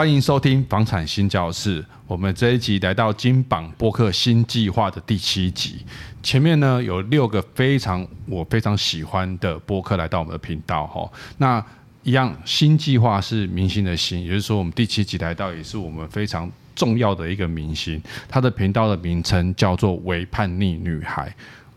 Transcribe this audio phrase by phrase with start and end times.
[0.00, 1.84] 欢迎收听房产新教室。
[2.06, 5.84] 我们这一集来到金榜播客新计划的第七集。
[6.22, 11.06] 前面呢有六个非常我非常喜欢的播客来到我们的频道哈。
[11.36, 11.62] 那
[12.02, 18.02] 一样新计划是明星的星，也就是说我们第七集来到也是我们非常重要的一个明星。
[18.26, 21.30] 他的频道的名称叫做“伪叛逆女孩”。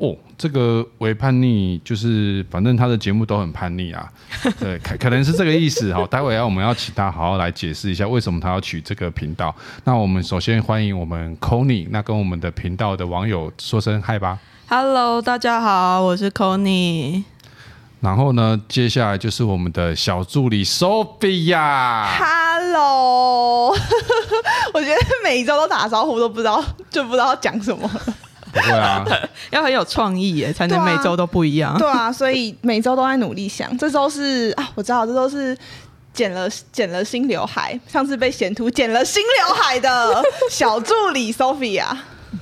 [0.04, 4.12] 哦，这个伪叛逆就是，反正他的节目都很叛逆啊，
[4.60, 6.06] 对，可可能是这个意思哈。
[6.08, 9.56] 待会要我们要请他好好来解释一下为什么他要取这个频道。
[9.86, 14.38] 那我们首先欢迎我们 Connie，那跟我们的频道的网友说声嗨吧。
[14.68, 17.24] Hello，大家好，我是 Connie。
[18.02, 22.06] 然后呢，接下来就是我们的小助理 Sophia。
[22.20, 23.70] Hello，
[24.74, 27.90] 我觉得每一周都打招呼都不知道，就不知道要讲什么。
[28.54, 29.04] 不会啊，
[29.52, 31.78] 要很有创意耶，才能每周都不一样。
[31.78, 33.76] 对啊，对啊，所以每周都在努力想。
[33.78, 35.58] 这周是啊，我知道这周是
[36.14, 41.86] 剪了剪了新刘海，上次被显图剪了新刘海的 小助理 Sophia。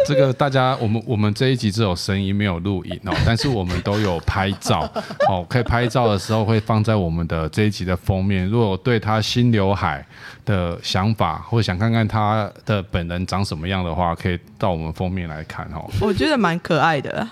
[0.07, 4.89] 这个大家，我们我们这一集只有声音没有录影哦，但是我们都有拍照
[5.27, 8.47] 哦，可以拍照的时候会放在我们的这一集的封面。
[8.47, 10.05] 如果对他新刘海
[10.51, 15.89] 的想法，或者想看看他的本人长什么样的话，可以到我们封面来看哦。
[16.01, 17.25] 我觉得蛮可爱的，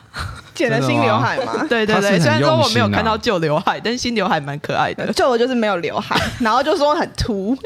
[0.56, 1.66] 剪了新刘海嘛。
[1.68, 5.12] 对对对，虽然说我没有看到旧刘海，但是新刘海蛮可爱的。
[5.14, 7.58] 旧的就是没有刘海，然后就说很秃，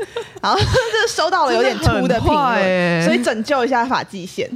[0.42, 4.50] 然后 就收到了有点秃的评论，所以拯救一下发际线。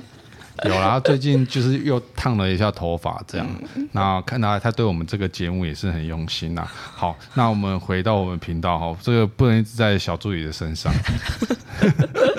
[0.63, 3.47] 有啦，最近就是又烫了一下头发，这样。
[3.91, 6.67] 那看来他对我们这个节目也是很用心呐。
[6.71, 10.91] 好，那我们回到我们频道哈，这个不能一直在小助理的身上。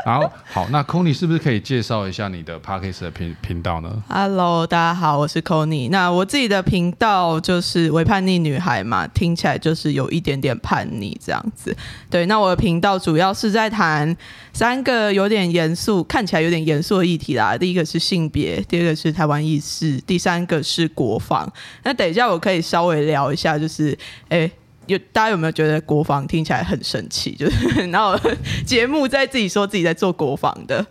[0.06, 5.88] 然后好，那 c o n y 是不是可以介绍一下你的 Podcast 的频频道呢？Hello，大家好，我是 c o n y。
[5.88, 11.76] 那我自己的频道就是伪叛逆女孩嘛，听起来就是有一点点叛逆这样子。
[12.08, 14.16] 对，那我的频道主要是在谈
[14.54, 17.56] 三个有点严肃、看起来有点严肃的议题啦。
[17.56, 21.46] 第一个是性别，第二个是台湾意识，第三个是国防。
[21.84, 23.96] 那等一下我可以稍微聊一下，就是
[24.30, 24.50] 哎。
[24.86, 27.32] 有大家有没有觉得国防听起来很神奇？
[27.38, 28.18] 就是然后
[28.66, 30.84] 节目在自己说自己在做国防的。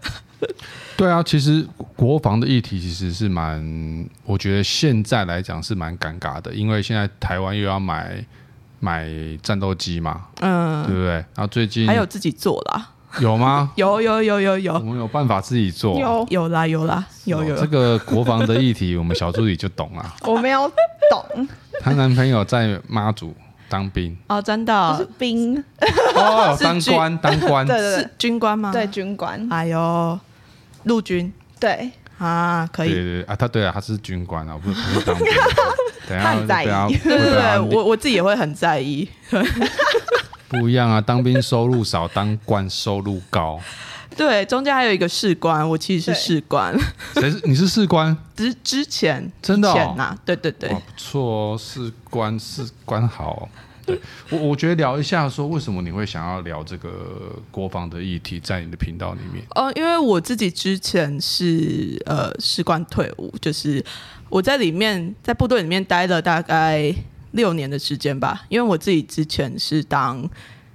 [0.95, 1.65] 对啊，其实
[1.97, 8.23] 国防的议题其实是蛮，我觉得现在来讲是蛮尴尬的，因为现在台湾又要买
[8.79, 9.09] 买
[9.43, 11.11] 战斗机嘛，嗯，对不对？
[11.11, 12.89] 然后最近还有自己做啦，
[13.19, 13.71] 有吗？
[13.75, 17.57] 有有有有有，我们有办法自己做，有有啦有啦有有。
[17.57, 20.15] 这个国防的议题，我们小助理就懂了。
[20.23, 20.71] 我没有
[21.11, 21.47] 懂，
[21.81, 23.35] 她男朋友在妈祖。
[23.69, 25.63] 当兵哦，真的，是兵
[26.15, 28.71] 哦， 当官当官，对对对，是军官吗？
[28.73, 29.47] 对，军官。
[29.51, 30.19] 哎呦，
[30.83, 35.27] 陆军，对啊，可以，对对啊，他对啊，他是军官啊，不是不是当兵。
[36.09, 39.07] 他很在意，对对对，我我自己也会很在意。
[40.47, 43.59] 不一样啊，当兵收入少，当官收入高。
[44.19, 46.77] 对，中间还有一个士官，我其实是士官。
[47.13, 47.39] 谁是？
[47.47, 48.15] 你是士官？
[48.35, 53.47] 之之前真的哦，对对对，不错哦，士官士官好。
[53.85, 53.97] 对
[54.29, 59.41] 我，我觉得聊一下，说为什么你会想要聊这个国防的议题，在你的频道里面？
[59.55, 63.81] 哦，因为我自己之前是呃士官退伍，就是
[64.27, 66.93] 我在里面在部队里面待了大概
[67.31, 68.43] 六年的时间吧。
[68.49, 70.29] 因为我自己之前是当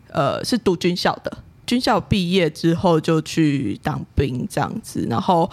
[0.09, 1.39] 呃是读军校的。
[1.67, 5.51] 军校毕业之后就去当兵这样子，然后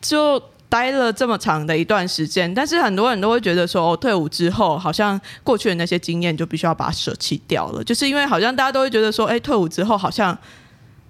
[0.00, 2.52] 就待了这么长的一段时间。
[2.52, 10.36] 但是很多人都会觉得说，退伍之后好像过去的那些经验就必须要把它舍弃掉了，就是因为好像大家都会觉得说，哎，退伍之后好像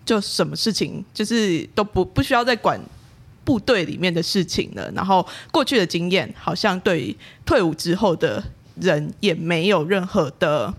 [0.04, 2.78] 就什么事情就是都不不需要再管
[3.44, 4.90] 部队里面的事情了。
[4.92, 7.16] 然后过去的经验好像对
[7.46, 8.42] 退伍之后的
[8.80, 10.74] 人也没有任何的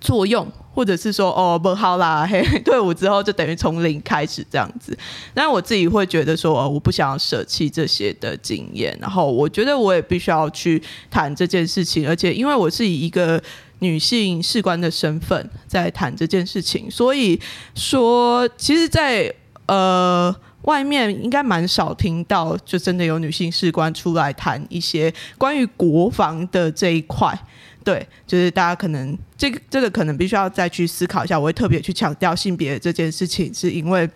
[0.00, 0.50] 作用。
[0.74, 4.96] 或者是说哦不好啦， 嘿，退伍之后就等于从零开始这样子。
[5.34, 13.42] 但我自己会觉得说，我不想要舍弃这些的经验，然后我觉得我也必须要去谈这件事情，而且因为我是以一个
[13.80, 17.40] 女性士官的身份在谈这件事情，所以
[17.74, 19.34] 说其实在，在
[19.66, 27.36] 呃外面应该蛮少听到，就真的有女性士官出来谈一些关于国防的这一块。
[27.84, 31.38] 对，就是大家可能这个这个可能必须要再去思考一下。
[31.38, 34.08] 我会特别去强调性别这件事情，是因为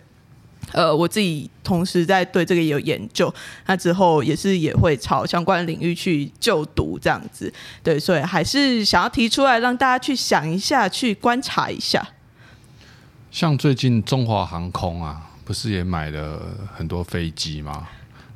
[0.73, 3.33] 呃，我自己同时在对这个也有研究，
[3.67, 7.51] 那之后也是也会朝相关领域去就读这样子。
[7.81, 12.05] 对，所以还是想要提出来让大家去想一下，去观察一下。
[13.31, 16.41] 像最近中华航空啊，不是也买了
[16.75, 17.87] 很多飞机吗？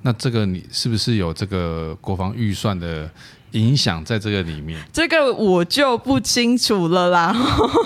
[0.03, 3.09] 那这个你是不是有这个国防预算的
[3.51, 4.81] 影响在这个里面？
[4.93, 7.35] 这个我就不清楚了啦。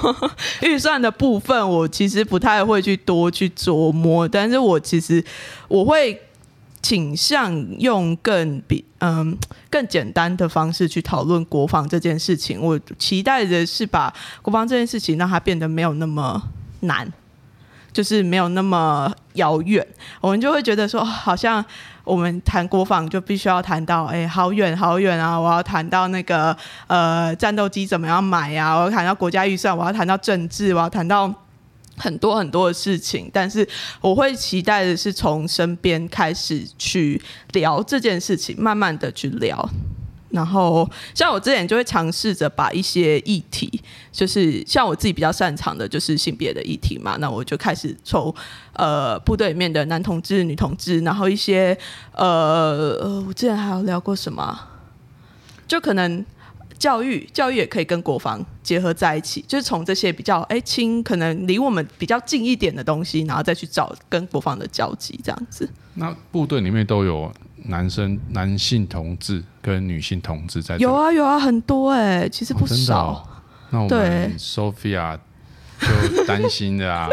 [0.61, 5.23] 预算的部分，我其实不太会去多去琢磨，但是我其实
[5.67, 6.21] 我会
[6.81, 9.35] 倾向用更比嗯
[9.71, 12.61] 更简单的方式去讨论国防这件事情。
[12.61, 14.13] 我期待的是把
[14.43, 16.39] 国防这件事情让它变得没有那么
[16.81, 17.11] 难，
[17.95, 19.83] 就是没有那么遥远。
[20.19, 21.63] 我们就会觉得说，好像。
[22.05, 25.35] 我们谈国防就必须要谈到，哎，好远好远啊！
[25.35, 26.55] 我要谈到那个
[26.85, 28.75] 呃战斗机怎么样买、啊？
[28.77, 31.33] 我要谈到国家预算，我要谈到政治，我要谈到
[31.97, 33.27] 很多很多的事情。
[33.33, 33.67] 但是
[34.01, 37.19] 我会期待的是从身边开始去
[37.53, 39.67] 聊这件事情，慢慢的去聊。
[40.35, 47.15] 然后，像我之前就会尝试着把一些议题，就是像我自己比较擅长的，就是性别的议题嘛。
[47.21, 48.35] 那我就开始从
[48.73, 51.75] 呃部队里面的男同志、女同志，然后一些
[52.11, 54.59] 呃，我之前还有聊过什么，
[55.65, 56.23] 就可能
[56.77, 65.69] 教育，教育也可以跟国防结合在一起，就是从这些比较哎亲，可能离我们比较近一点的东西，然后再去找跟国防的交集，这样子。
[65.93, 67.31] 那部队里面都有。
[67.67, 73.07] 男生、男性同志跟女性同志在有啊有啊很多哎、欸，其实不少。
[73.07, 73.27] 哦哦、
[73.71, 75.17] 那我们 Sophia
[76.15, 77.09] 就担心的啊，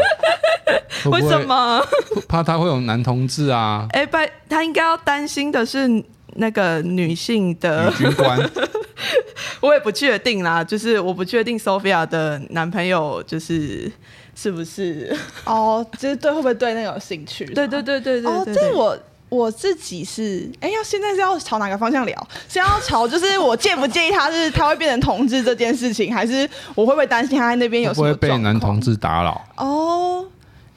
[1.11, 1.83] 为什么？
[2.29, 3.87] 怕他会有男同志啊？
[3.93, 4.17] 哎、欸，不，
[4.47, 5.87] 他应该要担心的是
[6.35, 8.39] 那个女性的女军官。
[9.59, 13.91] 我也不确定啦，就是我不确定 Sophia 的男朋友就是
[14.35, 15.15] 是不是
[15.45, 17.45] 哦，就是对会不会对那个有兴趣？
[17.45, 18.97] 对对对对对，对，哦，这我。
[19.33, 22.27] 我自己是，哎，要现在是要朝哪个方向聊？
[22.47, 29.43] 是要朝就是我介不介意他是他会变成同志这件事情，还是我会不会担心他在那边有什么会不会被男同志打扰？
[29.57, 30.23] 哦，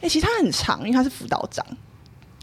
[0.00, 1.62] 哎，其实他很长，因为他是辅导长。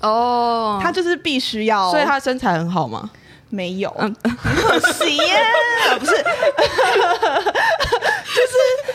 [0.01, 3.09] 哦，他就是必须要，所以他身材很好吗？
[3.50, 5.44] 没有，很可惜耶，
[5.98, 6.25] 不是， 就是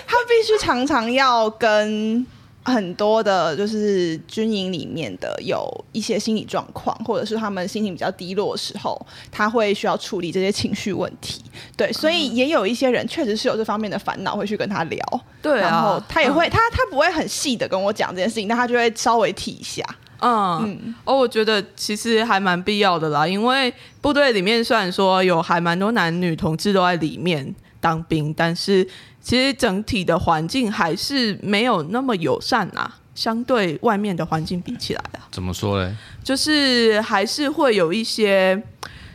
[0.07, 2.25] 他必须常常要跟。
[2.69, 9.01] 很多的，就是军营里面的有一些心理状况，或者是他们心情比较低落的时候，
[9.33, 11.43] 他会需要处理这些情绪问题。
[11.77, 15.01] 对，所以也有一些人确实是有这方面的烦恼，会去跟他聊。
[15.41, 19.83] 对啊，然后他也会，嗯、他他不会很细的跟我讲这件事情，但他就会稍微提一下。
[20.21, 28.87] 嗯嗯，哦，我觉得其实还蛮必要的啦，因为部队里面虽然说有还蛮多男女同志都在里面当兵，但是。
[29.29, 35.29] 其实整体的环境还是没有那么友善啊，相对外面的环境比起来啊。
[35.31, 35.95] 怎么说呢？
[36.25, 38.59] 就是还是会有一些，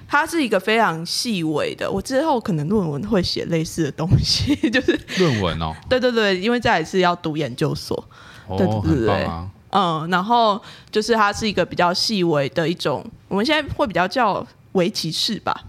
[0.07, 1.89] 它是一个非常细微的。
[1.89, 5.73] 我之后可能论文会写类似的东西， 就是论文哦。
[5.89, 7.97] 对对对，因为这也是要读研究所。
[8.45, 9.27] 哦，对对对。
[9.71, 10.61] 嗯，然后
[10.91, 15.59] 就是它是一个比较细微的一种，我们现在会比较叫围棋士吧。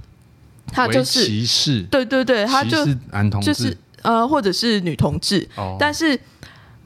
[0.67, 1.83] 它就是歧视。
[1.91, 3.47] 对对对，它就男同志。
[3.47, 3.75] 就是
[4.05, 5.77] 呃，或者是女同志，oh.
[5.81, 6.19] 但是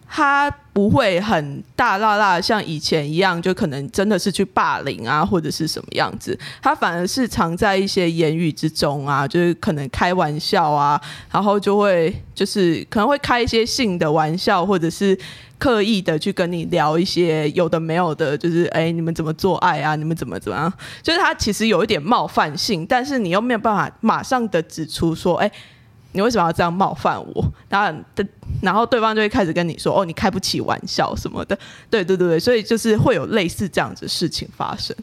[0.09, 6.39] 他不会很大剌剌，像以前一样，就可能真的是去霸凌啊，或者是什么样子。
[6.63, 10.99] 他反而是藏在一些言语之中啊，就是可能开玩笑啊，
[11.31, 15.19] 然后就会就是可能会开一些性的玩笑，或者是
[15.59, 19.95] 刻意的去跟你聊一些有的没有的，就是哎，你们怎么做爱啊？
[19.97, 20.73] 你们怎么怎么样？
[21.03, 25.51] 就是他其实有一点冒犯性，但是你又没有办法马上的指出说，哎。
[26.19, 27.53] 你为什么要这样冒犯我？
[27.69, 28.03] 然后，
[28.61, 31.57] 然后对方就会开始跟你说：“哦，你开不起玩笑什么的。”
[31.89, 34.97] 对对对对，所以就是会有类似这样子的事情发生。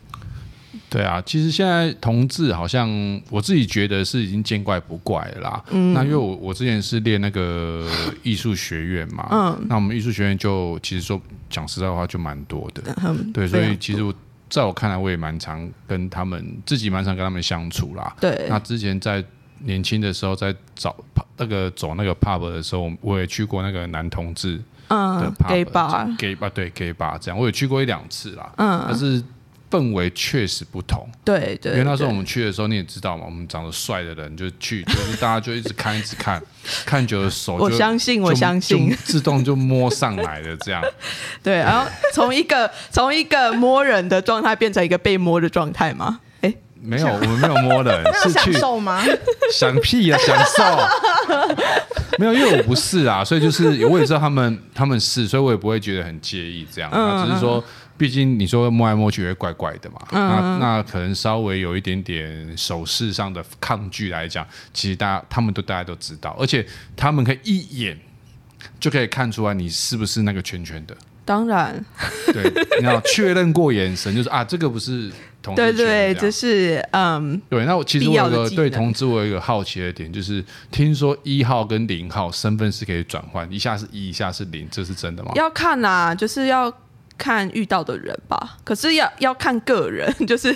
[0.90, 2.90] 对啊，其实现在同志好像
[3.30, 5.64] 我自己觉得是已经见怪不怪了啦。
[5.70, 7.90] 嗯，那因为我我之前是练那个
[8.22, 14.14] 艺术学院嘛，嗯，那我们艺术学院就其实说讲实在话就蛮多的，嗯，对，所以其实我
[14.50, 18.14] 在我看来我也蛮常跟他们自己蛮常跟他们相处啦。
[18.20, 19.24] 对，那之前在。
[19.66, 20.96] 年轻的时候在找
[21.38, 24.58] 那个走那个 pub 的时候，我也去过那个男同志
[24.88, 28.52] 的 pub，gay bar，gay bar 对 gay bar 这样，我也去过一两次啦。
[28.58, 29.22] 嗯，但是
[29.70, 31.10] 氛围确实不同。
[31.26, 36.42] 对对，因为那时候我们去的时候，你也知道嘛，我们长得帅的人就去，就是大家就一直看，一直看，
[36.86, 40.82] 看久了手就我相信，我相信自动就摸上来了这样。
[41.44, 46.20] 对，然后从一个从一个摸人的状态变成一个被摸的状态吗？
[46.86, 49.04] 没有，我们没有摸人，是去享受吗？
[49.52, 50.64] 想屁啊，享受。
[52.18, 56.90] 没有，因为我不是啊，所以就是我也知道他们他们是，所以我也不会觉得很介意这样。
[56.94, 57.62] 嗯、只是说，
[57.98, 60.00] 毕竟你说摸来摸去会怪怪的嘛。
[60.12, 66.66] 嗯、那那可能稍微有一点点手势上的抗拒来讲，其实大家他们都大家都知道，而且
[66.96, 68.00] 他们可以一眼
[68.80, 70.96] 就可以看出来你是不是那个圈圈的。
[71.26, 71.84] 当然，
[72.28, 72.50] 对，
[72.80, 75.12] 你要确认过眼神，就是啊，这个不是。
[75.54, 77.66] 对对，就是嗯，对。
[77.66, 85.34] 那我其实我有个对同志我有一个好奇的点，就是听说一号跟零号身份是可以转换，一下是一，一下是零，这是真的吗？
[85.36, 86.74] 要看啊，就是要
[87.18, 88.58] 看遇到的人吧。
[88.64, 90.56] 可是要要看个人， 就是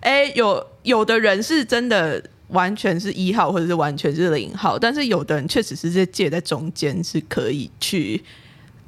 [0.00, 8.24] 哎，有有的人是真的完全是一号，或者是完全是零号，但是有的人确实是在介在中间，是可以去。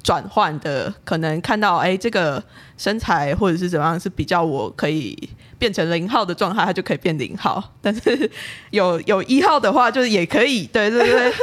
[0.01, 2.41] 转换的可能看到哎，这个
[2.77, 7.61] 身材或者是怎么样是比较我可以变成零号的状态，它就可以变零号。
[7.81, 8.29] 但是
[8.71, 11.33] 有有一号的话，就是也可以，对对对，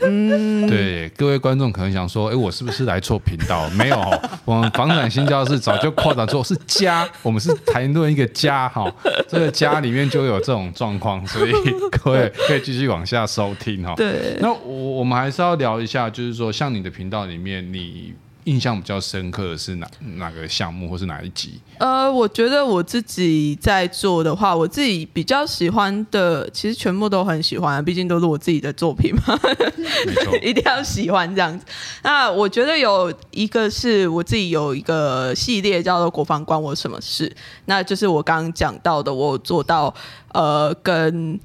[0.06, 3.68] 嗯，对，各位观众可能想说，哎，我是不是来错频道？
[3.70, 3.98] 没有，
[4.44, 8.88] 我们房产新教室早就扩展做是家，我们是谈论一个家哈，
[9.28, 11.52] 这个家里面就有这种状况，所以
[11.90, 13.94] 各位可以继续往下收听哈。
[13.96, 18.05] 对，那我我们还是要聊一下，就是说，像你的频道里面，你。
[18.46, 21.60] 印象比较深刻的是哪哪个项目，或是哪一集？
[21.78, 29.38] 呃，我觉得我自己在做的话，我自己比较喜欢的，其实全部都很喜欢啊，毕竟都是我自己的作品嘛，
[30.42, 31.64] 一定要喜欢这样子。
[32.02, 37.30] 那我觉得有一个是我自己有一个系列叫做“国防关我什么事”，
[37.66, 39.94] 那就是我刚刚讲到的，我做到
[40.32, 41.38] 呃跟。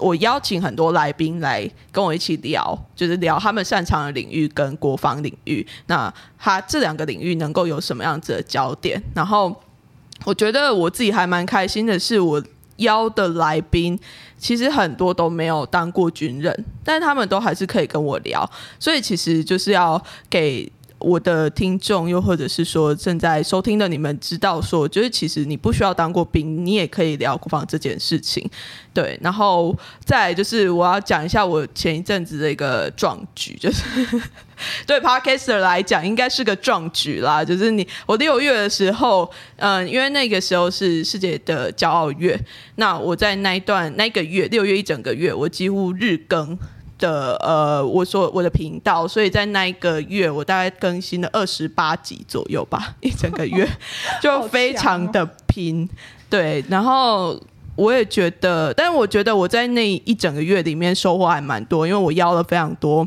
[0.00, 5.66] 我邀请很多来宾来跟我一起聊，就是聊他们擅长的领域跟国防领域。
[5.86, 9.02] 那他这两个领域能够有什么样子的焦点？
[9.14, 9.54] 然后
[10.24, 12.42] 我觉得我自己还蛮开心的是，我
[12.76, 13.98] 邀的来宾
[14.38, 18.50] 其实很多都没有当过军人，但他们都还是可以跟我聊。
[18.78, 20.70] 所以其实就是要给。
[21.00, 28.48] 我的听众，又或者是说正在收听的你们，知道说，就是其实你不需要当过兵，你也可以聊国防这件事情，
[28.92, 29.18] 对。
[29.22, 33.82] 然后再就是我要讲一下我前一阵子的一个壮举， 就是
[34.86, 37.42] 对 Podcaster 来讲应该是个壮举啦。
[37.42, 42.38] 就是你我六月的时候，嗯，因为那个时候是世界的骄傲月，
[42.76, 46.58] 那我在那一段那个月六月一整个月，我几乎日更。
[47.00, 53.68] 的呃，我说我的频道，所以在那一个月，我大概更新了二十八集左右吧，一整个月
[54.22, 55.88] 就非常的拼，
[56.28, 56.62] 对。
[56.68, 57.40] 然后
[57.74, 63.04] 我也觉得，但是我觉得我在那一整个月里面收获还蛮多，因为我邀了非常多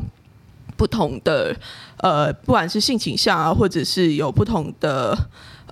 [0.76, 1.56] 不同的
[1.98, 5.16] 呃，不管是性倾向啊，或者是有不同的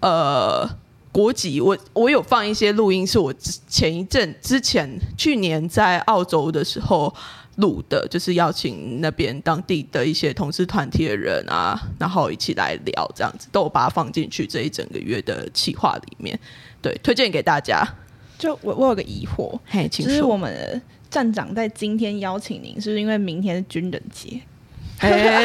[0.01, 0.67] 呃
[1.11, 3.35] 国籍，我我有放一些录音，是我
[3.69, 4.89] 前一阵之前
[5.19, 7.13] 去年在澳洲的时候。
[7.57, 16.39] 录的就是邀请那边当地的一些同事团体的人啊，然后一起来聊这样子，都有把它放进去这一整个月的企划里面。
[16.81, 17.87] 对，推荐给大家。
[18.39, 20.11] 就我我有个疑惑，嘿，请说。
[20.11, 24.41] 就是我们站长在今天邀请您，是不是因为明天是军人节？
[25.01, 25.37] 没有人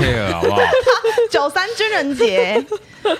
[0.00, 0.58] care 好不好？
[1.30, 2.64] 九三军人节，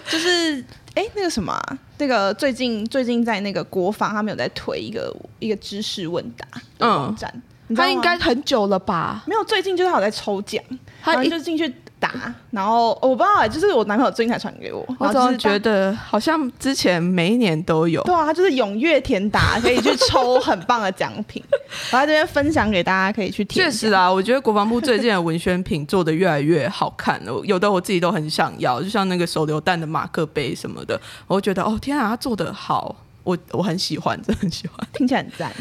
[0.08, 0.60] 就是
[0.94, 6.46] 哎、欸，那个什么、啊，那个最近最近在那个国防，他们有在推一个一个知识问答
[6.86, 7.30] 网站。
[7.34, 7.42] 嗯
[7.74, 9.22] 他应该很久了吧？
[9.26, 10.62] 没有，最近就是他有在抽奖，
[11.02, 12.12] 他就进去打，
[12.50, 14.86] 然后我不知道，就是我男朋友最近才传给我。
[14.98, 18.02] 我总是觉得好像之前每一年都有。
[18.04, 21.42] 对啊，他就是踊跃填答，可以去抽很棒的奖品，
[21.90, 23.64] 然后这边分享给大家，可以去填。
[23.64, 32.94] 确实啊，我觉得国防部最近的文宣品做的越来越好看了，有的我自己都很想要，就像那个手榴弹的马克杯什么的，我觉得哦天啊，他做的好，
[33.24, 35.52] 我我很喜欢，真的很喜欢，听起来很赞。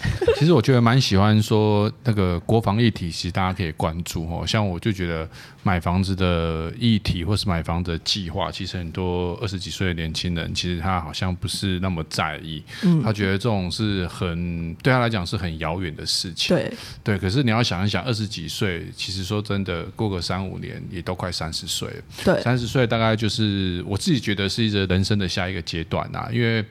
[0.36, 4.46] 其实我觉得蛮喜欢说那个国防议题，其实大家可以关注哦。
[4.46, 5.28] 像我就觉得
[5.62, 12.62] 买房子的议题，或是买房子的计划，其实很多二十几岁的年轻人，其实他好像不是那么在意。
[12.82, 16.56] 嗯，他觉得这种是很对他来讲是很遥远的事情。
[16.56, 16.72] 对
[17.04, 22.02] 对，可是你要想一想，二十几岁，其实说真的，过个三五年也都快三十岁了。
[22.24, 26.64] 对，三十岁大概就是我自己觉得是一个人生的下一个阶段呐，因为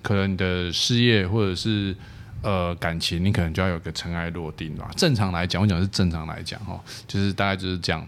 [0.00, 1.94] 可能你的事业或者是。
[2.42, 4.90] 呃，感情你可能就要有个尘埃落定吧。
[4.96, 8.06] 正常来讲，我讲是正常来讲哈，就是大概就是这样。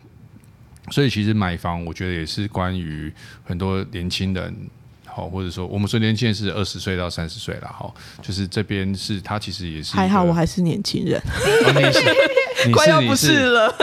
[0.91, 3.13] 所以其实买房，我觉得也是关于
[3.45, 4.55] 很多年轻人，
[5.07, 12.01] 好，或者说我们说年轻人是二十岁到三十岁了哈，就是这边是他其实也是还好，我还是年轻人，哦、你是
[12.67, 13.75] 你快要不是了。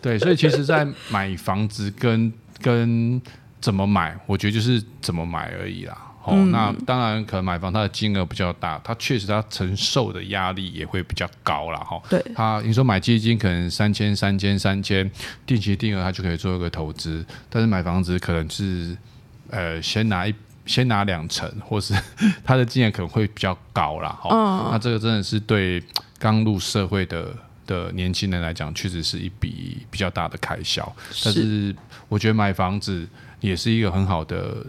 [0.00, 3.22] 对，所以其实，在买房子跟跟
[3.60, 5.96] 怎么买，我觉得就是怎么买而已啦。
[6.24, 12.00] 哦，那当然可能买房，它的金额比较大，它确实它承受的压力也会比较高了哈。
[12.08, 15.10] 对，它你说买基金可能三千三千三千，
[15.44, 18.96] 定期定额它就可以做一个投资，但是买房子可能是
[19.50, 20.32] 呃先拿一
[20.64, 21.92] 先拿两成，或是
[22.44, 24.28] 它的金额可能会比较高了哈。
[24.30, 25.82] 嗯，那这个真的是对
[26.20, 27.34] 刚入社会的
[27.66, 30.84] 的年轻人来讲，确实是一笔比较大的开销。
[31.10, 31.74] 是，但是
[32.08, 33.04] 我觉得买房子
[33.40, 34.64] 也是一个很好的。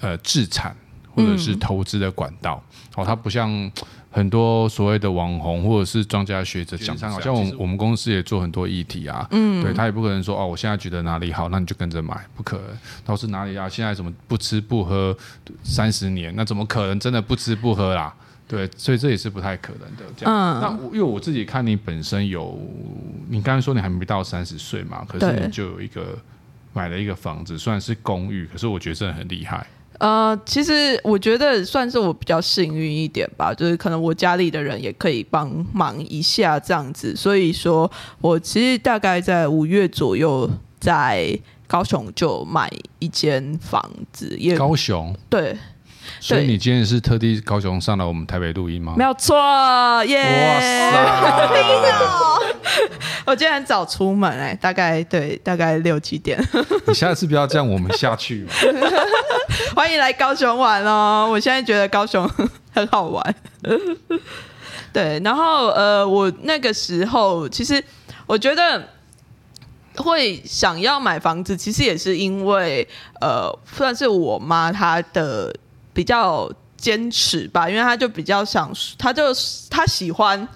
[0.00, 0.74] 呃，自产
[1.14, 2.62] 或或者是投资的管道。
[2.96, 3.70] 哦，它不像
[4.10, 12.66] 很多所谓的网红或者是专家学者讲，好像我们我们公司也做很多议题啊，嗯，对他也不可能说哦，我现在觉得哪里好，那你就跟着买，不可能。
[13.04, 13.68] 倒是哪里啊？
[13.68, 15.16] 现在怎么不吃不喝
[15.62, 16.34] 三十年？
[16.34, 18.12] 那怎么可能真的不吃不喝啦？
[18.48, 20.02] 对，所以这也是不太可能的。
[20.16, 22.60] 这样，嗯、那因为我自己看你本身有，
[23.28, 26.18] 你刚才说你还没到三十岁嘛，可是你就有一个
[26.72, 29.64] 买了一个房子，虽然是公寓，可是我觉得真的很厉害。
[30.00, 37.90] 呃，其实我觉得算是我比较幸运一点吧，就是可能我家里的人也可以帮忙一下这样子，所以说
[38.22, 45.56] 我其实大概在五月左右在高雄就买一间房子，也高雄对。
[46.18, 48.94] 所以你今天是特地高雄上来我们台北录音吗？
[48.96, 49.36] 没有错，
[50.06, 50.94] 耶、yeah！
[50.94, 51.56] 哇塞！
[53.26, 56.38] 我今天很早出门哎、欸，大概对，大概六七点。
[56.86, 58.46] 你下次不要这样，我们下去。
[59.74, 61.28] 欢迎来高雄玩哦！
[61.30, 62.28] 我现在觉得高雄
[62.72, 63.34] 很好玩。
[64.92, 67.82] 对，然后呃，我那个时候其实
[68.26, 68.88] 我觉得
[69.96, 72.86] 会想要买房子，其实也是因为
[73.20, 75.54] 呃，算是我妈她的。
[75.92, 79.24] 比较坚持吧，因为他就比较想，他就
[79.68, 80.48] 他喜欢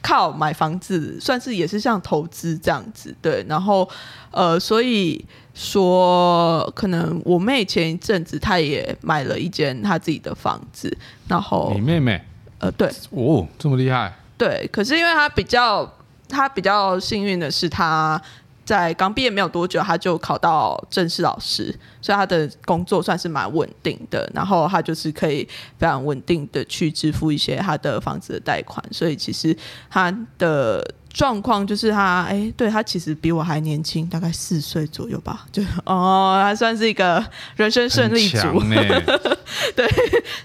[0.00, 3.44] 靠买房子，算是也是像投资这样子，对。
[3.48, 3.88] 然后
[4.30, 10.96] 呃，所以说可能我妹前一阵子她也买了一间她自己的房子，
[11.28, 12.20] 然后你妹妹
[12.58, 15.92] 呃对哦这么厉害对，可是因为她比较
[16.28, 18.20] 她比较幸运的是她。
[18.64, 24.30] 在刚毕业没有多久，他就考到正式老师，所以他的工作算是蛮稳定的。
[24.34, 25.46] 然后他就是可以
[25.78, 28.82] 非常稳定的去支付一些他的房子的贷款。
[28.90, 29.56] 所以其实
[29.90, 35.46] 他的状况就是他，哎，对，他其实比我还年轻，大概四岁左右吧。
[35.52, 37.24] 就哦，他算是一个
[37.56, 39.00] 人生胜利组，欸、
[39.76, 39.86] 对，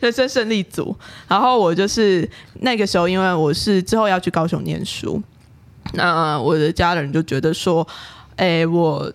[0.01, 0.95] 人生胜利组。
[1.27, 2.29] 然后我就是
[2.61, 5.21] 那个时候，因为我是之后要去高雄念书。
[5.93, 7.87] 那我的家人就觉得说，
[8.39, 9.11] 哎、我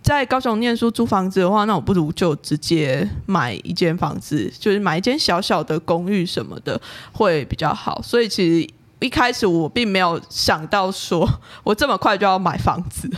[0.00, 6.80] 在高雄念书租房子的话，那我不如就直接买一间房子，就是买一间小小的公寓什么的
[7.12, 8.00] 会比较好。
[8.00, 11.28] 所以其实一开始我并没有想到说
[11.64, 13.10] 我这么快就要买房子，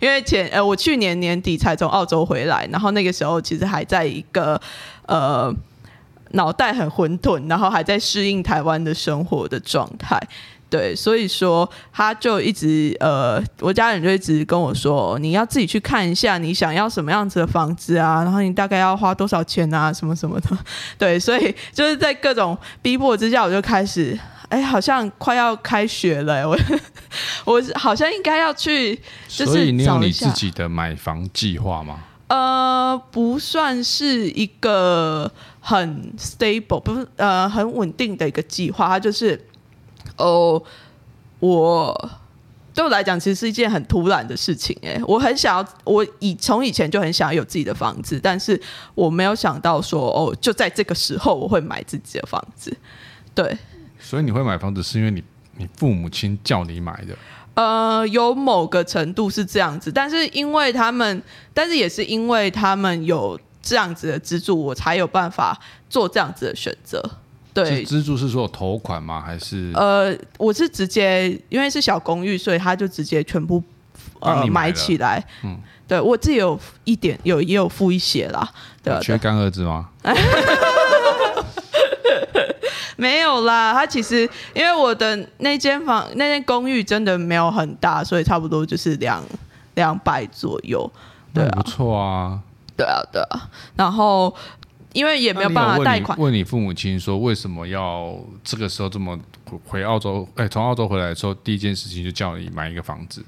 [0.00, 4.60] 因为前呃我去年年底才从澳洲回来，然后那个时候其实还在一个
[5.06, 5.52] 呃
[6.30, 10.16] 脑袋很混沌，然后还在适应台湾的生活的状态。
[10.70, 20.56] 对，所以说他就一直呃，我家人就一直跟我说，你要自己去看一下，你想要什么样子的房子啊，然后你大概要花多少钱啊，什么什么的。
[20.96, 24.16] 对，所以就是在各种逼迫之下，我就开始，
[24.48, 26.56] 哎，好像快要开学了，我
[27.46, 28.94] 我好像应该要去，
[29.26, 29.46] 就是。
[29.46, 31.98] 所以你有你自己的买房计划吗？
[32.28, 35.28] 呃，不算是一个
[35.58, 39.46] 很 stable，不是呃很稳定的一个计划，它就是。
[40.20, 40.62] 哦，
[41.40, 42.10] 我
[42.74, 48.60] 对我来讲其实是一件很突然的事情哎，我很想要，我以从以前就很想要有自己的房子，但是
[48.94, 52.76] 我没有想到说哦，就在这个时候我会买自己的房子，
[53.34, 53.56] 对。
[53.98, 55.22] 所以你会买房子是因为你
[55.56, 57.14] 你父母亲叫你买的？
[57.54, 65.58] 呃，有某个程度是这样子，但是因为他们，但是也是因为他们有这样子的资助，我才有办法
[65.90, 67.02] 做这样子的选择。
[67.52, 69.20] 对，资助是说头款吗？
[69.20, 69.72] 还是？
[69.74, 73.60] 呃，我是直接，因为是小公寓，所以他就直接全部
[74.20, 75.20] 呃买起来。
[75.42, 75.58] 嗯，
[75.88, 78.48] 对我自己有一点有也有付一些啦。
[78.82, 79.88] 对，缺干儿子吗？
[82.96, 89.24] 没有啦，他其实因为我的那间房那间公寓真的没有很大，所以差不多就是两
[89.74, 90.88] 两百左右。
[91.34, 92.38] 对啊，不错啊。
[92.76, 94.32] 对啊，对啊，然后。
[94.92, 96.18] 因为也没有办法贷款。
[96.18, 99.18] 问你父母亲说，为什么要这个时候这么
[99.66, 100.28] 回澳洲？
[100.36, 103.24] 哎，从澳洲回来的时候，第一件事情就叫你买一个房子。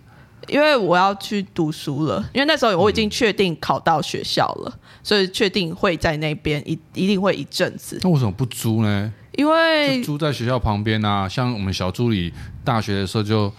[0.49, 7.97] 因为我要去读书了，因为那时候我已经确定考到学校了，嗯、所以确定会在那边一一定会一阵子。
[8.03, 9.13] 那为什么不租呢？
[9.37, 12.33] 因为租在学校旁边啊，像我们小助理
[12.65, 13.53] 大学的时候就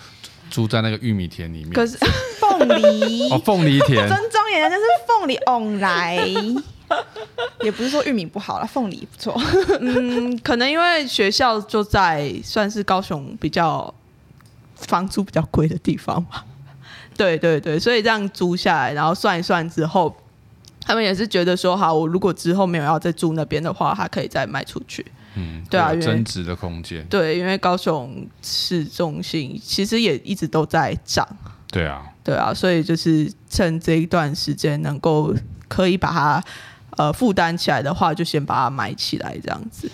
[0.50, 1.72] 租在那个玉米田里面。
[1.72, 1.98] 可是
[2.38, 6.20] 凤梨 哦，凤梨田，真庄严，那是凤梨 翁来。
[7.64, 9.34] 也不是说玉米不好啦，凤梨不错。
[9.80, 13.94] 嗯，可能因为学校就在算是高雄比较
[14.76, 16.46] 房租比较贵的地方吧。
[17.16, 20.14] 对对对，所以这样租下来，然后算一算之后，
[20.82, 25.06] 他们也是觉得说，好，我如果之后没有要再住那边的话，还可以再卖出去。
[25.36, 27.06] 嗯，对啊，增值的空间。
[27.08, 31.28] 对，因为高雄市中心其实也一直都在涨。
[31.72, 35.34] 对啊，对啊，所以就是趁这一段时间能够
[35.68, 36.44] 可以把它。
[36.98, 39.90] 呃负担起来的话，就先把它买起来这样子。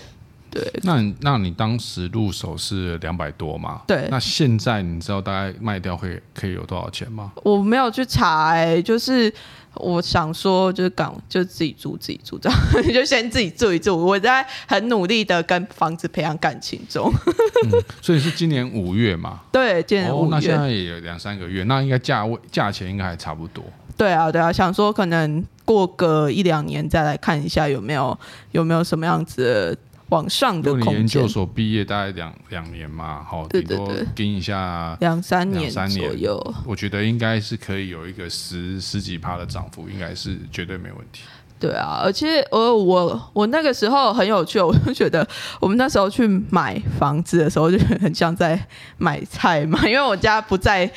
[0.51, 3.81] 对，那你那你当时入手是两百多吗？
[3.85, 7.31] 对，那现在你知道大概卖掉会可以有多少钱吗？
[7.43, 9.31] 我没有去查、欸，就是
[9.75, 12.59] 我想说，就是港就自己住自己住这样，
[12.91, 13.95] 就先自己住一住。
[13.95, 17.13] 我在很努力的跟房子培养感情中。
[17.71, 19.41] 嗯，所以是今年五月嘛？
[19.51, 20.25] 对，今年五月。
[20.25, 23.63] 哦，那现在也有两三个月，那应该价位价钱应该还差不多。
[23.99, 28.17] 对啊，对啊，想说可能过个一两年再来看一下有没有
[28.51, 29.77] 有没有什么样子的。
[30.09, 30.93] 往上的空间。
[30.93, 41.21] 研究所毕业大概两两年嘛，好，顶多盯一下两三年两三年左右，我觉得应该是可以有一个十十几趴的涨幅，应该是绝对没问题。
[41.59, 45.27] 对啊，而且我我我那个时候很有趣，我就觉得
[45.59, 48.59] 我们那时候去买房子的时候，就很像在
[48.97, 50.89] 买菜嘛，因为我家不在，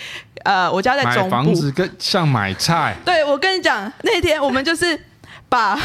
[0.45, 2.97] 呃，我家在中部，房子跟像买菜。
[3.05, 4.99] 对，我跟你讲，那天我们就是
[5.49, 5.79] 把。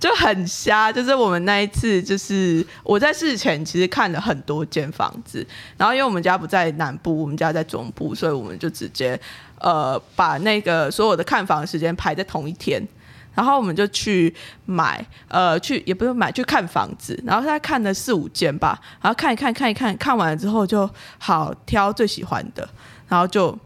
[0.00, 5.46] 就很瞎，就是我们那一次，就是我在事前其实看了很多间房子，
[5.78, 9.18] 然后因为我们家不在南部，我们家在中部，所以我们就直接
[9.60, 12.86] 呃把那个所有的看房时间排在同一天，
[13.34, 14.34] 然后我们就去
[14.66, 22.68] 买呃去也不是买去看房子，然后他看了四五间吧，然后看一看看一看，看完了之后就好挑最喜欢的，
[23.08, 23.58] 然后就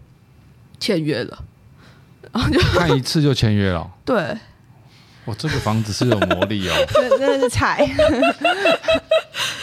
[0.81, 1.39] 签约了，
[2.33, 4.37] 然后就看一次就签约了， 对。
[5.29, 6.75] 我这个房子是有魔力哦，
[7.19, 7.87] 真的是菜，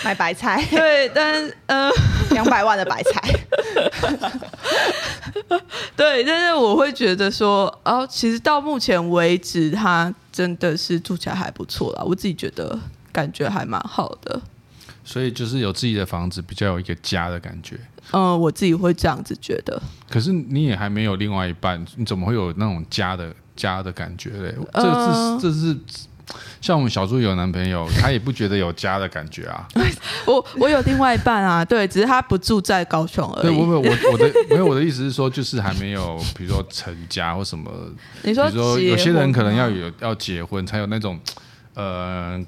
[0.04, 1.90] 买白菜，对，但呃，
[2.30, 3.34] 两百万的白菜，
[5.96, 12.80] 对，但是我会觉得说，哦，其实到目前为止，它真的是住起来还不错啦，我自己觉得
[13.12, 14.40] 感觉还蛮好的，
[15.04, 17.76] 所以就是有自己的房子，比较有一个家的感觉，
[18.12, 19.82] 嗯、呃，我自己会这样子觉得。
[20.08, 23.34] 可是你也还没有另外一半，你怎么会有那种家的？
[23.56, 25.78] 家的感觉嘞，这是、呃、这是
[26.60, 29.68] 像我们小猪有男朋友， 他也不觉得有家的感觉啊。
[30.26, 33.44] 我我有另外一半啊，对，只是他不住在高雄而已。
[33.44, 33.80] 对，我我
[34.12, 37.72] 我的 没有我的意思是说，就是还没有，比如说成家或什么。
[38.24, 41.20] 你说，比如说有些人可能要有要结婚才有那种，
[41.76, 42.44] 呃，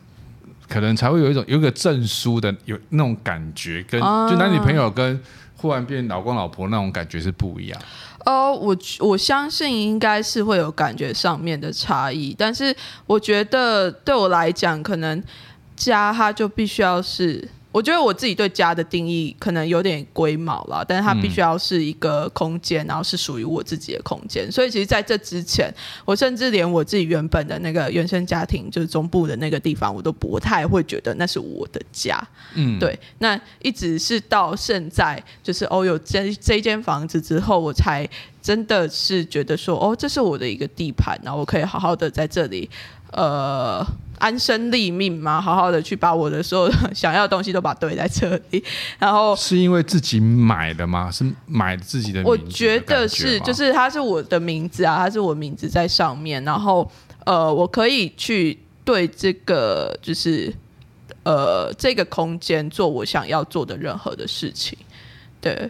[0.67, 5.21] 可能才会有一种有一个证书的有那种感觉，跟、呃、就男女朋友跟
[5.55, 7.79] 忽然变老公老婆那种感觉是不一样。
[8.27, 15.23] 哦，我我相信应该是会有感觉上面的差异，但是我觉得对我来讲，可能
[15.77, 17.47] 家它就必须要是。
[17.71, 24.51] 我觉得我自己对家的定义可能有点龟毛了，但是它必须要是一个空间，然后是属于我自己的空间。
[24.51, 25.71] 所以其实在这之前，
[26.03, 32.19] 我甚至连我自己原本的那个原生家庭，就是中部的那个地方，我都不太会觉得那是我的家。
[32.55, 32.97] 嗯，对。
[33.19, 38.07] 那一直是到现在，就是哦有这这间房子之后，我才
[38.41, 42.67] 真的是觉得说，哦，这是我的一个地盘，然后我可以好好的在这里，
[43.11, 43.85] 呃。
[44.17, 48.63] 安身立命嘛，好好的去把我的所有的想要的东西都把它堆在这里，
[48.99, 51.09] 然后是因为自己买的吗？
[51.11, 52.29] 是买自己的的？
[52.29, 56.89] 我觉得是，就是它是我的名字啊，它是我名字在上面，然后
[57.25, 60.53] 呃，我可以去对这个就是
[61.23, 64.77] 呃这个空间做我想要做的任何的事情，
[65.39, 65.69] 对。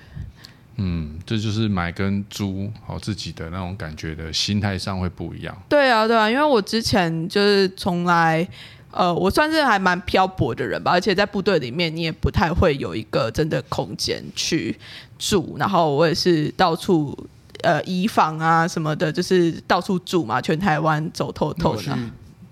[0.80, 5.58] 嗯，这就是买跟租好自己的那种感觉的心态上会不一样。
[5.68, 8.48] 对啊，对啊，因为我之前就是从来，
[8.92, 14.78] 呃，我算是还蛮漂泊的人吧，而且在部队里面，你也不太会有一个真的空间去
[15.18, 15.56] 住。
[15.58, 17.18] 然后我也是到处
[17.64, 21.98] 呃移防啊什么的，就是到处住嘛，全台湾走透透的。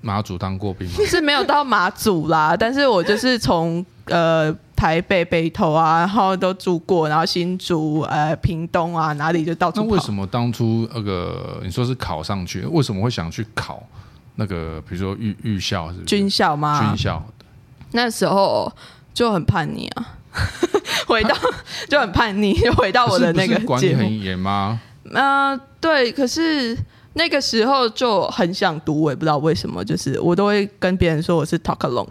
[0.01, 0.95] 马祖当过兵吗？
[1.07, 4.51] 是没有到马祖啦，但是我就是从呃。
[4.75, 9.87] 台北、北投啊，然后都住过，然后新竹、呃、屏东啊，哪里就到处跑。
[9.87, 13.81] 那为什么当初那个你说是考上去，为什么会想去考
[14.35, 15.99] 那个，比如说预预校是？
[16.03, 16.79] 军校吗？
[16.79, 17.23] 军校。
[17.91, 18.71] 那时候
[19.13, 20.17] 就很叛逆啊，
[21.07, 21.33] 回到
[21.87, 23.57] 就很叛逆，就回到我的那个。
[23.65, 24.81] 管理很严吗？
[25.13, 26.77] 呃，对，可是
[27.13, 32.07] 那个时候就很想读，我也不知道为什么，就是我都会跟别人说我是 talk along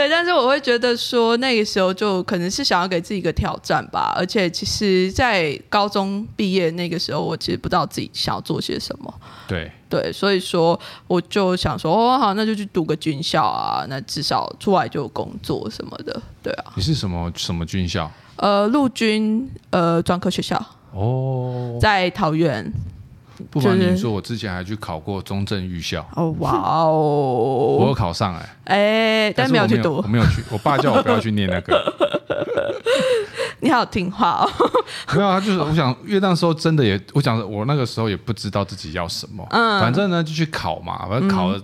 [0.00, 9.12] 对，但是我会觉得说那个时候就可能是想要给自己一个挑战吧，而且其实，在高中毕业那个时候，我其实不知道自己想要做些什么。
[9.46, 16.18] 对对，所以说我就想说，哦，好，那就去读个军校啊，那至少出来就有工作什么的。
[16.42, 16.72] 对啊。
[16.74, 18.10] 你是什么什么军校？
[18.36, 20.56] 呃，陆军呃专科学校。
[20.94, 21.76] 哦。
[21.78, 22.72] 在桃园。
[23.50, 26.06] 不瞒您说，我之前还去考过中正预校。
[26.16, 27.76] 哦，哇哦！
[27.80, 28.76] 我有考上哎、欸，哎、
[29.26, 30.42] 欸，但没有去读，我没有去。
[30.50, 31.94] 我爸叫我不要去念那个。
[33.60, 34.50] 你好听话哦。
[35.14, 41.58] 没有啊，就是我想，因为那时候真的也，我想我那个时候也不知道自己要什么，嗯，反正呢就去考嘛，反正考了。
[41.58, 41.62] 嗯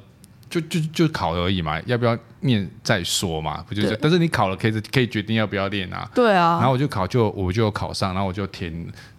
[0.49, 3.99] 就就就考而已嘛，要不要念再说嘛，不就是？
[4.01, 6.09] 但是你考了可以可以决定要不要念啊。
[6.15, 6.59] 对啊。
[6.61, 8.73] 然后我就考就我就考上，然后我就填，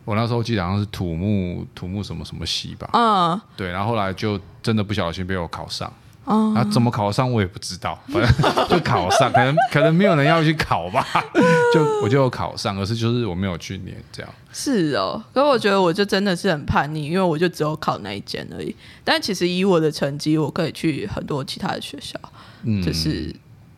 [0.08, 2.90] 我那时候记得好像是土木土木什么什么系吧。
[2.94, 3.40] 嗯。
[3.58, 5.92] 对，然后后来就真的不小心被我考上。
[6.24, 8.32] 啊，怎么考上我也不知道，反正
[8.68, 11.06] 就考上，可能可能没有人要去考吧，
[11.74, 14.30] 就我就有考上，可是就是我没有去念这样。
[14.52, 18.76] 是哦，可是我觉得我就真的是很叛逆，因为我就只有考那一间而已。
[19.06, 22.20] 但其实以我的成绩，我可以去很多其他的学校，
[22.64, 23.34] 嗯，就是，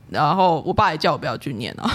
[0.10, 1.88] 然后我爸也叫我不要去念啊。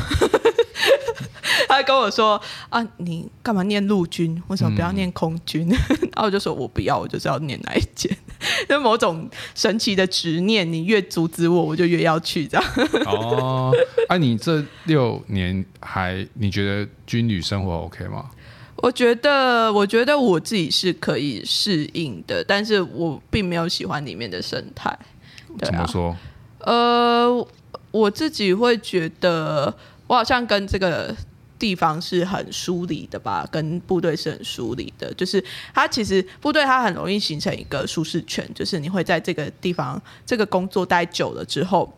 [1.69, 2.41] 他跟我说
[2.71, 4.43] ：“啊，你干嘛念陆军？
[4.49, 8.11] 为什么不要念空军？”嗯、 然后我就说：“我不要，我就是要念哪一间。
[8.69, 12.73] ”就某种神奇的执念，你越阻止我，我就越要去这样。
[13.07, 13.73] 哦，
[14.09, 18.31] 哎、啊，你这六年还你觉得军旅生活 OK 吗？
[18.77, 24.97] 我觉得，我觉得我自己是可以适应的，但是我并没有喜欢里面的生态。
[25.59, 26.17] 对啊、怎么说？
[26.61, 27.47] 呃，
[27.91, 29.75] 我自己会觉得。
[30.07, 31.17] 我好像跟这个
[31.65, 35.11] 地方是很疏离的吧，跟部队是很疏离的。
[35.15, 41.91] 就是它其实部队它很容易形成一个舒适圈，就是你会在这个地方这个工作待久了之后。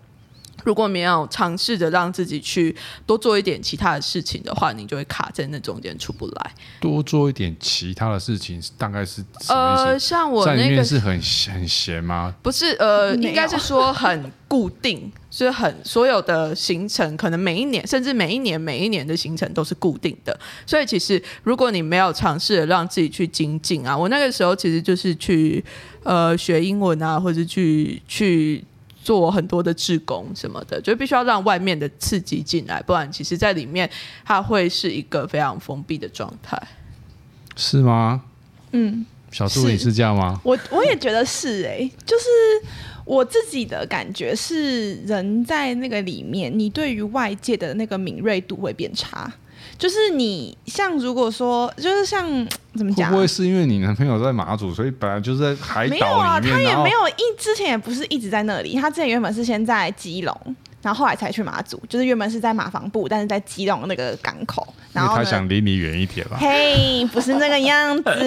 [0.65, 2.75] 如果没有尝试着让自己去
[3.07, 6.55] 多做一点其他的事情的话，你就会卡在那中间出不来。
[6.81, 9.25] 多做一点其他的事情，大概是？
[9.49, 11.21] 呃，像我那个在里面是很
[11.53, 12.35] 很闲吗？
[12.43, 20.39] 不是，呃，应该是说很固定，就是很所有的行程，可能每一年，甚至每一年每一年的行程都是固定的。
[20.67, 25.65] 所以其实如果你没有尝试着让自己去精进啊，我那个时候其实就是去
[26.03, 28.65] 呃学英文啊，或者去去。
[29.07, 33.89] 做很多的志工什么的，就必须要让外面的刺激进来，不然其实在里面
[34.25, 36.61] 它会是一个非常封闭的状态。
[37.55, 38.25] 是吗？
[38.73, 40.41] 嗯，小助理是这样吗？
[40.43, 42.25] 我我也觉得是哎、欸，就是
[43.05, 49.33] 我自己的感觉是，人在那个里面，你对于外界的那个敏锐度会变差。
[49.79, 52.27] 就是你像如果说，就是像
[52.77, 53.11] 怎么讲？
[53.11, 55.91] 会不会是因为你男朋友在马祖，所以本来就是在海岛？
[55.91, 64.67] 没有啊，他也没有一之前也不是一直在那里，他之前原本是先在基隆，然后后来才去马祖，就是原本是在马房部，但是在基隆那个港口。
[64.93, 66.37] 然后他想离你远一点吧？
[66.41, 68.19] 嘿，不是那个样子， 没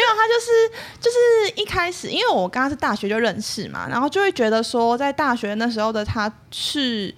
[0.00, 0.68] 有，他就是
[1.00, 7.14] 就是一开始，因为我跟他是大学就认识嘛，然后就会觉得说，在大学那时候的他是。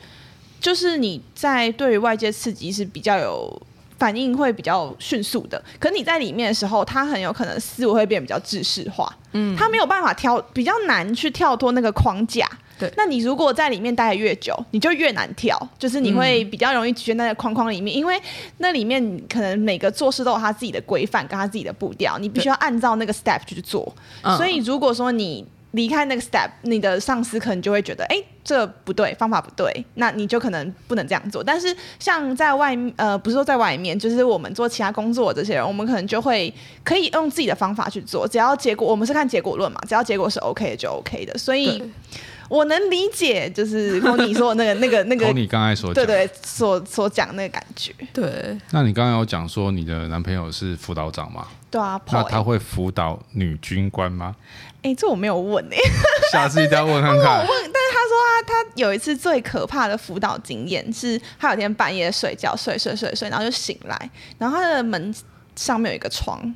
[0.61, 3.63] 就是你在对于外界刺激是比较有
[4.01, 5.63] 反应，会比较迅速的。
[5.79, 12.49] 可你在里面的时候，他很有可能思维会变比较制式化，嗯，他没有办法跳，比较难去跳脱那个框架。
[12.79, 18.19] 对，那你如果在里面待得越久，你就越难跳，就是你会比较容易局限在框框里面，因为
[18.57, 23.95] 那里面可能每个做事都有他自己的规范跟他自己的步调，你必须要按照那个 step 去做。
[24.39, 31.45] 所以如果说你离开那个 step，你的上司可能就会觉得，哎、欸，这不对，方法不对，那你就可能不能这样做。
[31.45, 36.53] 但是像在外，呃，不是说在外面，就是我们做其他工作的这些人，我们可能就会
[36.83, 41.39] 可以用自己的方法去做，只要结果，我们是看结果论嘛，只要结果是 OK 的就 OK 的。
[41.39, 41.81] 所以
[42.49, 47.95] 我能理解，就是你说的那个、 那个、那个，你刚才所讲对对所所讲那个感觉。
[48.13, 51.47] 对，那你刚刚有讲说你的男朋友是辅导长吗？
[51.71, 54.35] 对啊，那他会辅导女军官吗？
[54.83, 55.83] 哎、欸，这我没有问哎、欸，
[56.33, 57.41] 下次一定要问看看。
[57.45, 58.17] 我问，但是他说
[58.47, 65.15] 他他有一次最可怕的辅导经验是，他有天半夜睡觉睡睡睡睡，然后就醒来，然后他的门
[65.55, 66.55] 上面有一个窗，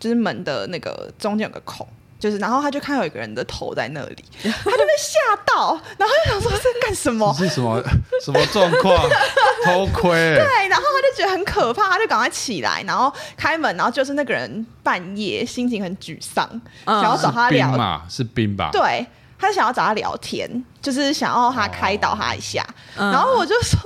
[0.00, 1.86] 就是门的那个中间有个孔。
[2.18, 7.32] 就是，然后他就看到有一个人的头在那里， 他就被吓到，然后就想说这是干什么？
[7.38, 7.82] 是什么
[8.24, 8.96] 什么状况？
[9.64, 10.10] 偷窥？
[10.12, 16.48] 对，然后他就觉得很可怕，他就赶快起来，然后开门，然后就是那个人半夜心情很沮丧，
[16.84, 18.70] 嗯、想要找他聊嘛，是冰吧？
[18.72, 19.06] 对。
[19.38, 20.48] 他想要找他聊天，
[20.80, 23.78] 就是想要他开导他一下，哦、然后我就说：“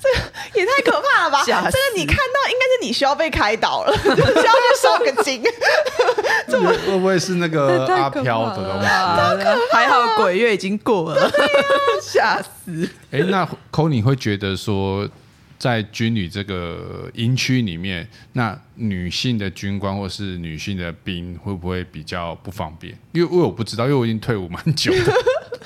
[0.00, 1.42] 这个也太可怕了吧！
[1.46, 5.42] 这个你看到应该是你需要被开导了， 就是需要去收个惊。
[6.48, 8.86] 这么会不会是那个阿飘的东西？
[8.86, 9.36] 啊、
[9.72, 11.30] 还好鬼月已经过了，
[12.00, 12.88] 吓死！
[13.10, 15.08] 哎，那 Connie 会觉得说？
[15.64, 22.94] 在军旅这个营区里面，那女性的军官或是女性的兵会不会比较不方便？
[23.12, 25.14] 因为，我不知道，因为我已经退伍蛮久了。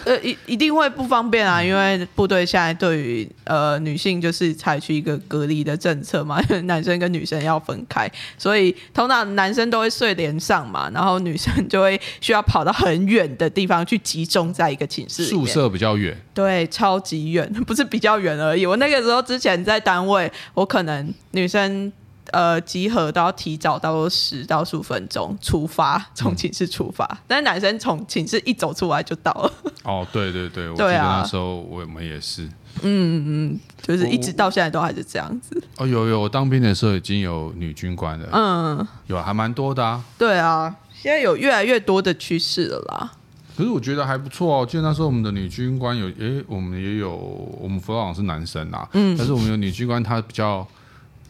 [0.04, 18.64] 呃，一一定会不方便啊，因为部队现在对于呃女性就是采取一个隔离的政策嘛， 男生跟女生要分开，所以通常男生都会睡连上嘛，然后女生就会需要跑到很远的地方去集中在一个寝室，宿舍比较远，对，超级远， 不是比较远而已。
[18.64, 21.92] 我那个时候之前在单位，我可能女生。
[22.32, 27.04] 呃，集合都要提早到十到十五分钟出发，从寝室出发。
[27.06, 29.52] 嗯、但是男生从寝室一走出来就到了。
[29.84, 32.48] 哦，对对对，我记得那时候我们也是。
[32.82, 35.60] 嗯嗯，就是一直到现在都还是这样子。
[35.78, 38.28] 哦，有有，我当兵的时候已经有女军官了。
[38.32, 40.04] 嗯，有还蛮多的啊。
[40.16, 43.12] 对啊，现在有越来越多的趋势了啦。
[43.56, 44.66] 可是我觉得还不错哦。
[44.66, 47.16] 记得那时候我们的女军官有，诶，我们也有，
[47.60, 48.88] 我们辅导长是男生啊。
[48.92, 50.66] 嗯，但是我们有女军官，她比较。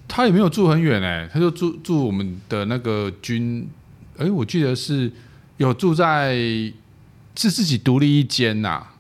[0.08, 3.68] 他也没有住很远哎，他就住住我们的那个军，
[4.16, 5.12] 哎，我记得是
[5.58, 8.94] 有住在是自己独立一间呐、啊。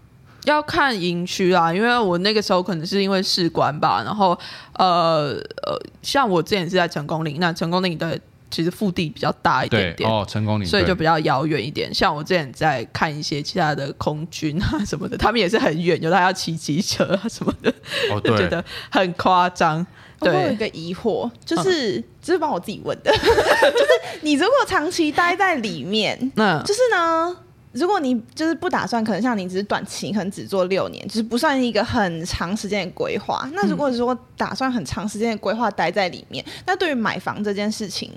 [0.44, 4.38] 要看营区啊，因为我那个时候可能是因为士官吧，然后
[4.74, 5.34] 呃
[5.66, 8.18] 呃，像我之前是在成功岭，那成功岭的
[8.50, 11.92] 其实腹地比较大一点点哦，成功岭，所以就比较遥远一点。
[11.92, 17.74] 像我之前在看一些其他的空军啊 什么的，他们也是很远，有的还要骑机车啊什么的，
[18.12, 19.86] 哦、就 觉得很夸张。
[20.20, 27.36] 对我有一个疑惑，就是只、嗯、是帮我自己问的， 就是你如果长期待在里面，嗯，就是呢，
[27.72, 33.48] 如果你就是不打算，可能像你只是短期，可能只做六年，就是不算一个很长时间的规划。
[33.52, 38.10] 那如果说打算很长时间的规划待在里面，嗯、那对于买房这件事情，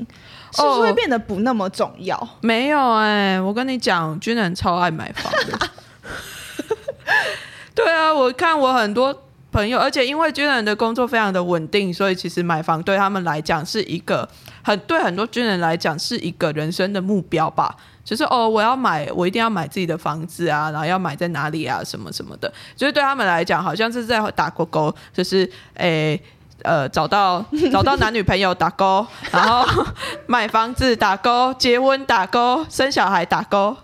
[0.55, 2.17] 是不是会变得不那么重要？
[2.17, 5.69] 哦、没有哎、欸，我跟你讲，军人超爱买房的。
[7.75, 9.15] 对啊，我看我很多。
[9.51, 14.27] 朋友，而且因为军人的工作非常的稳定，所以其实买房对他们来讲是一个
[14.63, 17.75] 很对很多军人来讲是一个人生的目标吧。
[18.03, 22.51] 就是哦，我要买，我一定要买自己的房子啊，然后要买在哪里啊，什么什么的。
[22.75, 26.19] 就是对他们来讲，好像是在打勾勾，就是诶
[26.63, 29.65] 呃找到找到男女朋友打勾，然后
[30.25, 33.77] 买房子打勾，结婚打勾，生小孩打勾。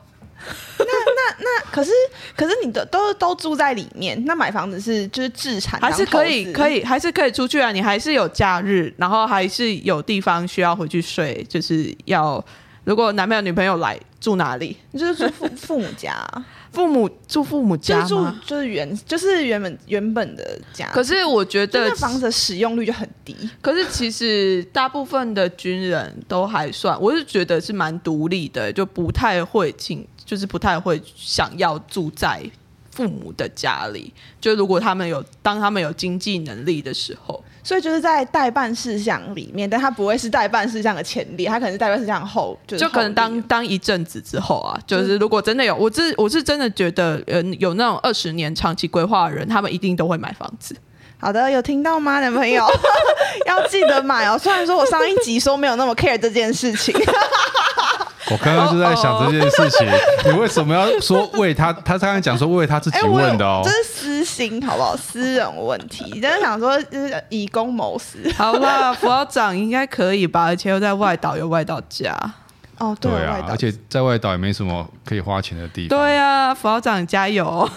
[0.78, 1.92] 那那那，可是
[2.36, 7.72] 可是你的都都住在里面，那买房子是就是自产，还是可以可以还是可以出去啊？
[7.72, 12.44] 你还是有假日，然后还是有地方需要回去睡，就是要
[12.84, 14.78] 如果男朋友女朋友来住哪里？
[14.94, 16.16] 就是住父父母家，
[16.72, 20.88] 父母住父母家就住就是原就是原本原本的家。
[20.94, 23.36] 可是我觉得房子的使用率就很低。
[23.62, 30.08] 可是其实大部分的军人都还算，我是觉得是蛮独立的，就不太会请。
[30.28, 32.44] 就是不太会想要住在
[32.92, 50.76] 父母的家里，就如果他们有当他们有经济能力的时候，所以就是在待办事项里面，但他不会是待办事项的前列，他可能是待办事项后，就，就可能当当一阵子之后啊，就是如果真的有，我是我是真的觉得，呃，有那种二十年长期规划的人，他们一定都会买房子。
[51.20, 52.66] 好的，有听到吗，男朋友？
[53.46, 54.38] 要记得买哦。
[54.38, 56.94] 虽然说我上一集说没有那么 care 这件事情。
[58.30, 59.88] 我刚刚就在想这件事情，
[60.26, 61.72] 你为什么要说为他？
[61.72, 64.98] 他刚才讲说为他自己问的哦，这是私心，好不好？
[64.98, 68.30] 私人问题，真的想说就是以公谋私。
[68.34, 70.44] 好了，副长应该可以吧？
[70.46, 72.18] 而且又在外岛，有外岛家。
[72.80, 75.98] 哦，对，对啊，而且在外岛也没什么可以花钱的地方。
[75.98, 77.68] 对啊，副长加油。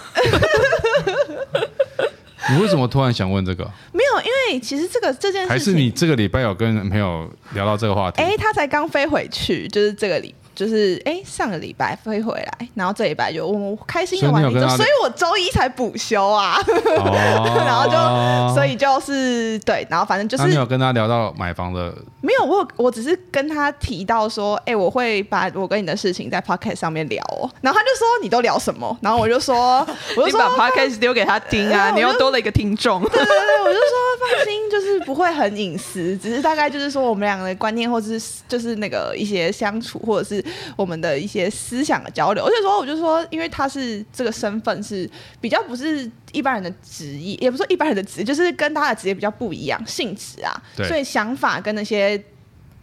[2.51, 3.65] 你为什么突然想问这个？
[3.93, 8.21] 没有，因为其实这个这件事情，还是你这个礼拜有跟朋友聊到这个话题？
[8.21, 10.35] 哎，他才刚飞回去，就是这个礼。
[10.55, 16.59] 就是哎，上个礼拜飞回来，然后这礼拜就我开心的玩一周，所以我周一才补休啊。
[16.67, 20.43] 哦、 然后就所以就是对，然后反正就是。
[20.45, 21.95] 那你有跟他聊到买房的？
[22.21, 27.49] 没有，我我只是跟他提到说，哎，我会把我跟你的事情在 podcast 上面聊哦。
[27.63, 28.97] 然后他就说你都聊什么？
[29.01, 29.79] 然后我就说，
[30.17, 33.01] 我就说你把 podcast 丢给他听啊，你又多了一个听众。
[33.01, 40.40] 对对对，我就说放心，就是不会很隐私，只是大概就是说我们两个的观念，或者是就是那个一些相处，或者是。
[40.77, 45.09] 我们的一些思想的交流，而且说，我就说，因为他是这个身份是
[45.41, 50.87] 比较不是一般人的职业，也不是一般人的职业，就是跟他的职业比较不一样性质啊，对。
[50.87, 52.23] 所以想法跟那些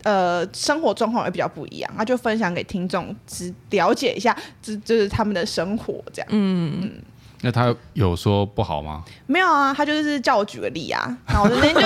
[0.04, 6.80] 呃生活状况也比较不一样，那就分享给听众，只了解一下，这就是他们的生活这样，嗯。
[6.82, 6.92] 嗯。
[7.42, 9.04] 那他有说不好吗？
[9.28, 11.16] 没有啊，他就是叫我举个例啊。
[11.28, 11.82] 然后我那天就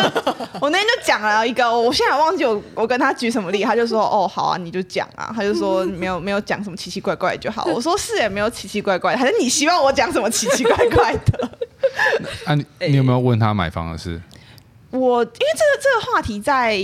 [0.61, 5.29] 我那天就讲了一个，我现在忘记我我跟他举什么例，他就说哦好啊，你就讲啊。
[5.35, 7.65] 他就说没有没有讲什么奇奇怪怪就好。
[7.65, 11.49] 我说是也没有奇奇怪怪，还是你希望我讲什么奇奇怪怪的？
[12.47, 14.21] 啊，你你有没有问他买房的事？
[14.91, 16.77] 我因为这个这个话题在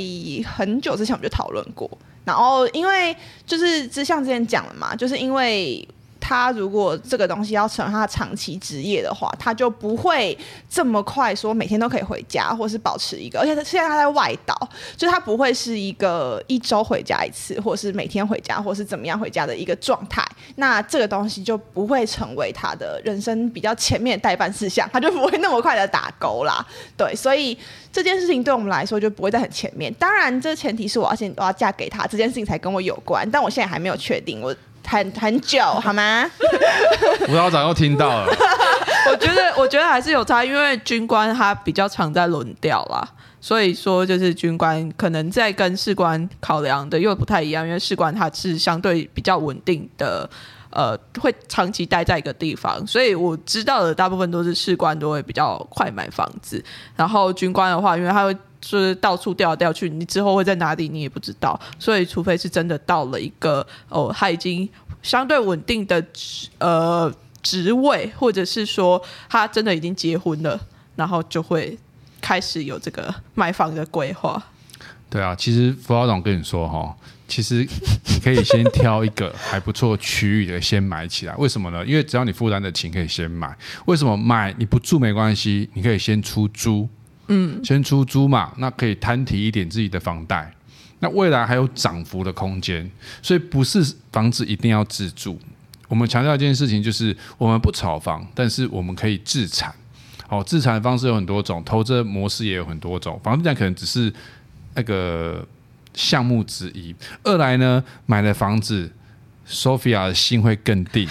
[0.46, 1.90] 很久之前我们就讨论过，
[2.26, 3.16] 然后因为
[3.46, 5.88] 就是就像之前讲了嘛，就是因为。
[6.28, 10.38] 他如果这个东西要成为他长期职业的话，他就不会
[10.70, 14.54] 这么快说每天都可以回家，或是保持一个，而且他现在他在外岛，
[14.98, 20.22] 就他不会是一个一周回家一次，或是每天回家，或是怎么样回家的一个状态。
[20.58, 26.66] 那这个东西就不会成为他的人生比较前面的待办事项，他就不会那么快的打勾啦。
[26.98, 27.58] 对，所以
[27.90, 29.94] 这件事情对我们来说就不会在很前面。
[29.94, 33.26] 当然，这前提是我要先我要嫁给他，这件事情才跟我有关。
[33.32, 34.54] 但我现在还没有确定，我
[34.88, 36.26] 很很久好吗？
[37.30, 38.28] 吴道长又听到了。
[39.12, 43.08] 我觉得，我觉得还是有差，因为军官他比较常在轮调啦，
[43.40, 50.30] 所以说就是军官可能在跟士官考量的又不太一样，因为士官他是相对比较稳定的。
[50.70, 56.64] 呃，会长期待在一个地方，所以我知道的大部分都是士官都会比较快买房子，
[56.96, 64.68] 然后军官的话，因为他会就是到处调来调去，你之后会在哪里你也不知道，所以除非是真的到了一个哦，他已经
[65.02, 70.60] 相对稳定的职呃职位，或者是说他真的已经结婚了，
[70.96, 71.78] 然后就会
[72.20, 74.42] 开始有这个买房的规划。
[75.10, 76.96] 对啊，其实辅导长跟你说哈。
[77.30, 77.56] 其实
[78.08, 81.86] 你可以先挑一个还不错区域的先买起来，为什么呢？
[81.86, 83.54] 因为只要你负担得起，可以先买。
[83.86, 85.70] 为什么买你不住没关系？
[85.74, 86.88] 你可以先出租，
[87.28, 90.52] 嗯，先出租嘛，那可以摊提一点自己的房贷。
[91.00, 92.90] 那未来还有涨幅的空间，
[93.22, 95.40] 所以不是房子一定要自住。
[95.88, 99.74] 我们强调一件事情，就是我们不炒房，但是我们可以自产。
[100.28, 103.20] 好，自产的方式有很多种，投资模式也有很多种。
[103.24, 104.14] 房地产可能只是
[104.74, 105.46] 那个。
[105.94, 106.94] 项目之一。
[107.24, 108.92] 二来呢，买了房子
[109.50, 111.10] ，Sophia 的心会更定，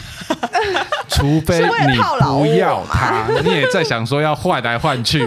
[1.10, 5.26] 除非你不要它，你也在想说要换来换去，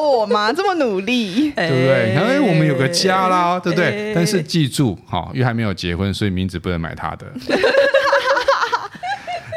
[0.00, 0.52] 我吗？
[0.52, 2.14] 这么努力，对不对？
[2.14, 4.12] 因为我们有个家啦，对不对？
[4.14, 7.26] 但是记住，哈，因为还没有结婚，所以名字不能买他的。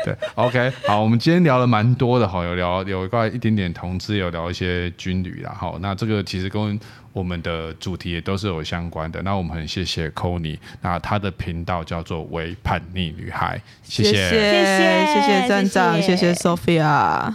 [0.03, 6.79] 对，OK，好，我们今天聊了蛮多的，哈，有聊有关一点点同志，有聊一些军旅啦，好，那这个其实跟
[7.13, 9.21] 我们的主题也都是有相关的。
[9.21, 17.31] 那我们很谢谢 Connie，那他的频道叫做“为叛逆女孩”，谢谢，谢谢，谢谢站长，谢谢 Sophia。